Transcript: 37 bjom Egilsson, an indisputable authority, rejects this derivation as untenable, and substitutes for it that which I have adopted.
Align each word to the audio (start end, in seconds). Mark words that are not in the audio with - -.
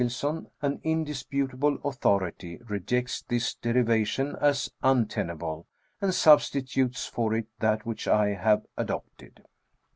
37 0.01 0.09
bjom 0.33 0.41
Egilsson, 0.41 0.49
an 0.63 0.81
indisputable 0.83 1.75
authority, 1.83 2.57
rejects 2.67 3.21
this 3.21 3.53
derivation 3.53 4.35
as 4.41 4.71
untenable, 4.81 5.67
and 6.01 6.11
substitutes 6.15 7.05
for 7.05 7.35
it 7.35 7.45
that 7.59 7.85
which 7.85 8.07
I 8.07 8.29
have 8.29 8.65
adopted. 8.75 9.45